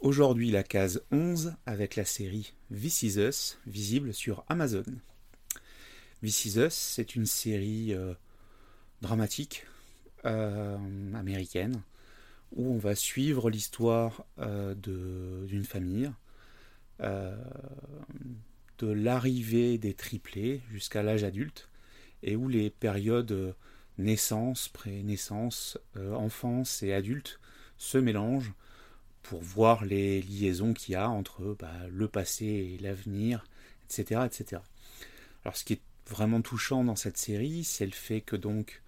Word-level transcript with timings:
Aujourd'hui 0.00 0.50
la 0.50 0.62
case 0.62 1.02
11 1.12 1.56
avec 1.66 1.94
la 1.94 2.06
série 2.06 2.54
This 2.74 3.02
Is 3.02 3.18
Us, 3.18 3.58
visible 3.66 4.14
sur 4.14 4.46
Amazon. 4.48 4.84
This 6.22 6.46
Is 6.46 6.58
Us, 6.58 6.72
c'est 6.72 7.16
une 7.16 7.26
série 7.26 7.92
euh, 7.92 8.14
dramatique 9.02 9.66
euh, 10.24 10.78
américaine 11.14 11.82
où 12.52 12.72
on 12.72 12.78
va 12.78 12.94
suivre 12.94 13.50
l'histoire 13.50 14.24
euh, 14.38 14.74
d'une 14.74 15.66
famille, 15.66 16.10
de 16.98 17.36
l'arrivée 18.80 19.76
des 19.76 19.92
triplés 19.92 20.62
jusqu'à 20.70 21.02
l'âge 21.02 21.24
adulte, 21.24 21.68
et 22.22 22.36
où 22.36 22.48
les 22.48 22.70
périodes 22.70 23.54
naissance, 23.98 24.70
pré-naissance, 24.70 25.76
enfance 25.96 26.82
et 26.82 26.94
adulte 26.94 27.38
se 27.76 27.98
mélangent 27.98 28.54
pour 29.22 29.42
voir 29.42 29.84
les 29.84 30.22
liaisons 30.22 30.72
qu'il 30.72 30.92
y 30.92 30.96
a 30.96 31.08
entre 31.08 31.56
bah, 31.58 31.72
le 31.90 32.08
passé 32.08 32.44
et 32.46 32.78
l'avenir, 32.78 33.44
etc., 33.84 34.22
etc. 34.26 34.62
Alors 35.44 35.56
ce 35.56 35.64
qui 35.64 35.74
est 35.74 35.80
vraiment 36.08 36.42
touchant 36.42 36.84
dans 36.84 36.96
cette 36.96 37.16
série, 37.16 37.64
c'est 37.64 37.86
le 37.86 37.92
fait 37.92 38.20
que 38.20 38.36
donc 38.36 38.82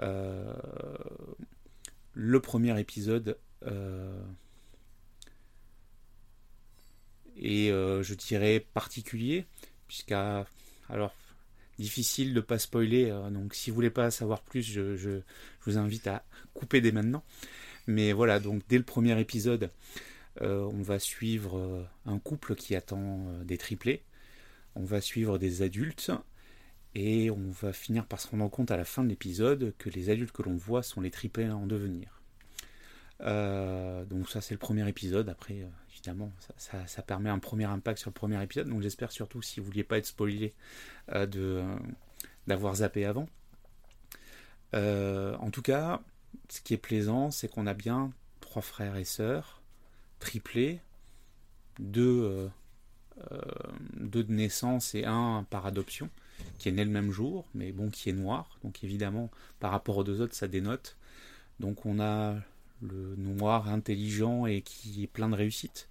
euh, 0.00 0.54
le 2.14 2.40
premier 2.40 2.78
épisode 2.78 3.36
euh, 3.66 4.22
est, 7.36 7.70
euh, 7.70 8.02
je 8.02 8.14
dirais, 8.14 8.64
particulier, 8.74 9.46
puisqu'à 9.88 10.46
alors 10.88 11.14
difficile 11.78 12.34
de 12.34 12.40
pas 12.40 12.58
spoiler, 12.58 13.10
donc 13.32 13.54
si 13.54 13.70
vous 13.70 13.74
voulez 13.74 13.90
pas 13.90 14.10
savoir 14.10 14.42
plus, 14.42 14.62
je 14.62 15.22
vous 15.64 15.78
invite 15.78 16.06
à 16.06 16.22
couper 16.54 16.80
dès 16.80 16.92
maintenant. 16.92 17.24
Mais 17.86 18.12
voilà, 18.12 18.38
donc 18.38 18.62
dès 18.68 18.78
le 18.78 18.84
premier 18.84 19.18
épisode, 19.20 19.70
euh, 20.40 20.62
on 20.72 20.82
va 20.82 20.98
suivre 20.98 21.58
euh, 21.58 21.84
un 22.06 22.18
couple 22.18 22.54
qui 22.54 22.74
attend 22.74 23.26
euh, 23.28 23.44
des 23.44 23.58
triplés. 23.58 24.02
On 24.74 24.84
va 24.84 25.00
suivre 25.00 25.38
des 25.38 25.62
adultes. 25.62 26.12
Et 26.94 27.30
on 27.30 27.50
va 27.50 27.72
finir 27.72 28.06
par 28.06 28.20
se 28.20 28.28
rendre 28.28 28.50
compte 28.50 28.70
à 28.70 28.76
la 28.76 28.84
fin 28.84 29.02
de 29.02 29.08
l'épisode 29.08 29.72
que 29.78 29.88
les 29.88 30.10
adultes 30.10 30.32
que 30.32 30.42
l'on 30.42 30.56
voit 30.56 30.82
sont 30.82 31.00
les 31.00 31.10
triplés 31.10 31.48
en 31.48 31.66
devenir. 31.66 32.20
donc 33.20 34.28
ça 34.28 34.42
c'est 34.42 34.52
le 34.52 34.58
premier 34.58 34.86
épisode. 34.86 35.30
Après, 35.30 35.66
évidemment, 35.90 36.30
ça, 36.58 37.02
permet 37.02 37.30
un 37.30 37.38
premier 37.38 37.64
impact 37.64 37.98
sur 37.98 38.10
le 38.10 38.14
premier 38.14 38.42
épisode. 38.42 38.68
Donc 38.68 38.82
j'espère 38.82 39.10
surtout, 39.10 39.40
si 39.40 39.58
vous 39.58 39.64
ne 39.64 39.70
vouliez 39.70 39.84
pas 39.84 39.96
être 39.96 40.04
spoilé, 40.04 40.52
d'avoir 42.46 42.74
zappé 42.74 43.06
avant. 43.06 43.26
en 44.74 45.50
tout 45.50 45.62
cas, 45.62 46.02
ce 46.48 46.60
qui 46.60 46.74
est 46.74 46.78
plaisant, 46.78 47.30
c'est 47.30 47.48
qu'on 47.48 47.66
a 47.66 47.74
bien 47.74 48.12
trois 48.40 48.62
frères 48.62 48.96
et 48.96 49.04
sœurs, 49.04 49.62
triplés, 50.18 50.80
deux, 51.78 52.22
euh, 52.24 52.48
euh, 53.32 53.40
deux 53.94 54.24
de 54.24 54.32
naissance 54.32 54.94
et 54.94 55.04
un 55.04 55.46
par 55.50 55.66
adoption, 55.66 56.10
qui 56.58 56.68
est 56.68 56.72
né 56.72 56.84
le 56.84 56.90
même 56.90 57.10
jour, 57.10 57.46
mais 57.54 57.72
bon, 57.72 57.90
qui 57.90 58.10
est 58.10 58.14
noir. 58.14 58.58
Donc 58.62 58.84
évidemment, 58.84 59.30
par 59.60 59.70
rapport 59.70 59.96
aux 59.96 60.04
deux 60.04 60.20
autres, 60.20 60.34
ça 60.34 60.48
dénote. 60.48 60.96
Donc 61.60 61.86
on 61.86 62.00
a 62.00 62.36
le 62.80 63.14
noir 63.16 63.68
intelligent 63.68 64.46
et 64.46 64.62
qui 64.62 65.04
est 65.04 65.06
plein 65.08 65.28
de 65.28 65.36
réussite. 65.36 65.88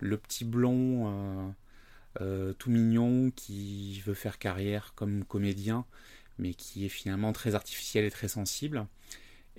Le 0.00 0.16
petit 0.16 0.44
blond 0.44 1.54
euh, 2.20 2.52
tout 2.54 2.70
mignon 2.70 3.30
qui 3.30 4.00
veut 4.00 4.14
faire 4.14 4.38
carrière 4.38 4.92
comme 4.96 5.24
comédien, 5.24 5.84
mais 6.38 6.54
qui 6.54 6.84
est 6.84 6.88
finalement 6.88 7.32
très 7.32 7.54
artificiel 7.54 8.04
et 8.04 8.10
très 8.10 8.28
sensible 8.28 8.86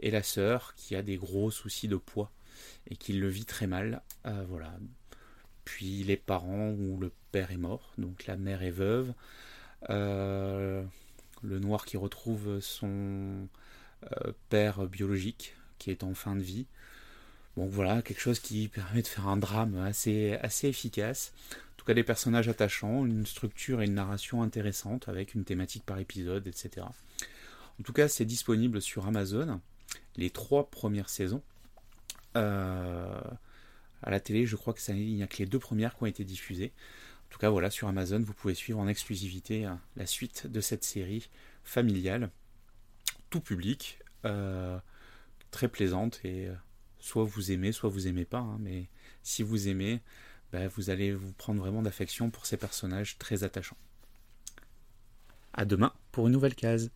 et 0.01 0.11
la 0.11 0.23
sœur 0.23 0.73
qui 0.75 0.95
a 0.95 1.01
des 1.01 1.17
gros 1.17 1.51
soucis 1.51 1.87
de 1.87 1.95
poids 1.95 2.31
et 2.89 2.95
qui 2.95 3.13
le 3.13 3.27
vit 3.27 3.45
très 3.45 3.67
mal. 3.67 4.01
Euh, 4.25 4.45
voilà. 4.47 4.73
Puis 5.65 6.03
les 6.03 6.17
parents 6.17 6.69
où 6.71 6.99
le 6.99 7.11
père 7.31 7.51
est 7.51 7.57
mort, 7.57 7.93
donc 7.97 8.25
la 8.25 8.37
mère 8.37 8.63
est 8.63 8.71
veuve. 8.71 9.13
Euh, 9.89 10.83
le 11.41 11.59
noir 11.59 11.85
qui 11.85 11.97
retrouve 11.97 12.59
son 12.59 13.47
euh, 14.03 14.31
père 14.49 14.87
biologique 14.87 15.55
qui 15.77 15.91
est 15.91 16.03
en 16.03 16.13
fin 16.13 16.35
de 16.35 16.41
vie. 16.41 16.65
Bon 17.55 17.67
voilà, 17.67 18.01
quelque 18.01 18.21
chose 18.21 18.39
qui 18.39 18.67
permet 18.67 19.01
de 19.01 19.07
faire 19.07 19.27
un 19.27 19.37
drame 19.37 19.77
assez, 19.77 20.33
assez 20.41 20.67
efficace. 20.67 21.33
En 21.51 21.77
tout 21.77 21.85
cas 21.85 21.93
des 21.93 22.03
personnages 22.03 22.49
attachants, 22.49 23.05
une 23.05 23.25
structure 23.25 23.81
et 23.81 23.85
une 23.85 23.95
narration 23.95 24.43
intéressante 24.43 25.07
avec 25.07 25.33
une 25.33 25.45
thématique 25.45 25.85
par 25.85 25.97
épisode, 25.99 26.47
etc. 26.47 26.85
En 27.79 27.83
tout 27.83 27.93
cas, 27.93 28.09
c'est 28.09 28.25
disponible 28.25 28.81
sur 28.81 29.07
Amazon 29.07 29.61
les 30.19 30.29
trois 30.29 30.69
premières 30.69 31.09
saisons. 31.09 31.41
Euh, 32.35 33.21
à 34.01 34.11
la 34.11 34.19
télé, 34.19 34.45
je 34.45 34.55
crois 34.55 34.73
que 34.73 34.81
ça, 34.81 34.93
il 34.93 35.15
n'y 35.15 35.23
a 35.23 35.27
que 35.27 35.37
les 35.37 35.45
deux 35.45 35.59
premières 35.59 35.95
qui 35.95 36.03
ont 36.03 36.07
été 36.07 36.23
diffusées. 36.23 36.73
En 37.27 37.29
tout 37.31 37.39
cas, 37.39 37.49
voilà, 37.49 37.69
sur 37.69 37.87
Amazon, 37.87 38.19
vous 38.19 38.33
pouvez 38.33 38.53
suivre 38.53 38.79
en 38.79 38.87
exclusivité 38.87 39.65
euh, 39.65 39.73
la 39.95 40.05
suite 40.05 40.47
de 40.47 40.61
cette 40.61 40.83
série 40.83 41.29
familiale, 41.63 42.29
tout 43.29 43.41
public, 43.41 43.99
euh, 44.25 44.77
très 45.51 45.67
plaisante 45.67 46.19
et 46.23 46.49
soit 46.99 47.23
vous 47.23 47.51
aimez, 47.51 47.71
soit 47.71 47.89
vous 47.89 48.07
aimez 48.07 48.25
pas. 48.25 48.39
Hein, 48.39 48.57
mais 48.59 48.89
si 49.23 49.43
vous 49.43 49.67
aimez, 49.67 50.01
ben, 50.51 50.67
vous 50.67 50.89
allez 50.89 51.13
vous 51.13 51.31
prendre 51.33 51.59
vraiment 51.59 51.81
d'affection 51.81 52.29
pour 52.29 52.45
ces 52.45 52.57
personnages 52.57 53.17
très 53.17 53.43
attachants. 53.43 53.77
À 55.53 55.65
demain 55.65 55.93
pour 56.11 56.27
une 56.27 56.33
nouvelle 56.33 56.55
case. 56.55 56.91